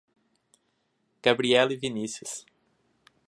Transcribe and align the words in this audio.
Gabriela 1.21 1.73
e 1.73 1.77
Vinícius 1.77 2.43